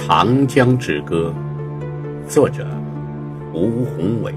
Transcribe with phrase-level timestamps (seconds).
[0.00, 1.34] 长江之歌》，
[2.30, 2.64] 作者
[3.52, 4.32] 吴宏伟。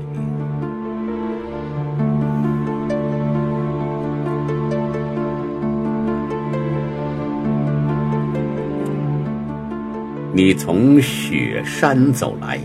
[10.34, 12.60] 你从雪山走来，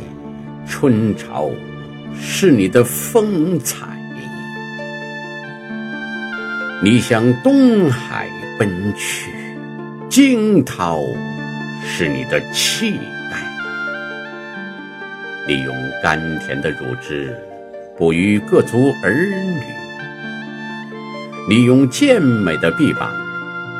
[0.66, 1.50] 春潮
[2.18, 3.86] 是你的风采；
[6.82, 8.26] 你向东海
[8.58, 9.30] 奔去，
[10.08, 10.98] 惊涛
[11.88, 12.98] 是你的气
[13.30, 13.36] 概。
[15.46, 17.34] 你用甘甜的乳汁
[17.96, 19.62] 哺育各族儿女，
[21.48, 23.08] 你用健美的臂膀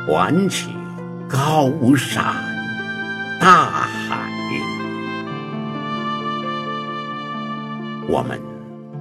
[0.08, 0.70] 挽起
[1.28, 2.24] 高山。
[3.40, 4.30] 大海，
[8.08, 8.40] 我们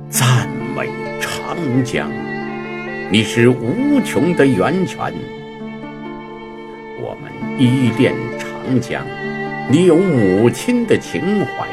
[0.09, 0.90] 赞美
[1.22, 2.12] 长江，
[3.12, 5.14] 你是无穷的源泉；
[7.00, 8.14] 我们依恋
[8.65, 9.05] 长江，
[9.69, 11.67] 你有母亲的情怀。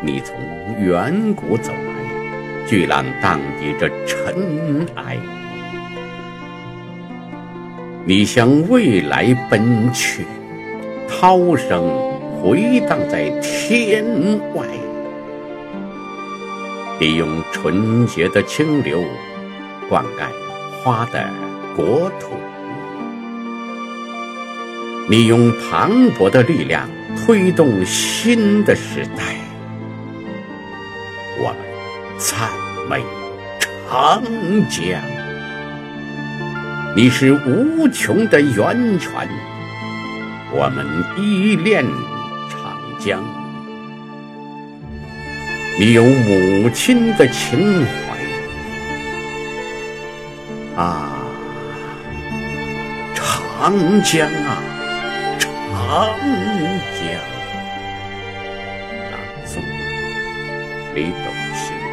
[0.00, 0.36] 你从
[0.80, 5.16] 远古走来，巨浪荡涤着尘埃；
[8.04, 10.24] 你向未来奔去。
[11.08, 11.88] 涛声
[12.40, 14.04] 回荡在天
[14.54, 14.66] 外，
[17.00, 19.02] 你用纯洁的清流
[19.88, 21.24] 灌溉花的
[21.74, 22.32] 国土，
[25.10, 29.36] 你用磅礴的力量推动新的时代。
[31.38, 31.56] 我们
[32.18, 32.50] 赞
[32.90, 33.02] 美
[33.88, 34.22] 长
[34.68, 35.00] 江，
[36.94, 39.10] 你是无穷的源泉。
[40.52, 40.84] 我们
[41.16, 41.86] 依恋
[42.50, 43.22] 长江，
[45.78, 47.82] 你有母亲的情
[50.76, 51.16] 怀啊，
[53.14, 54.58] 长江啊，
[55.88, 57.18] 长江。
[59.10, 59.62] 南宋：
[60.94, 61.87] 李斗星。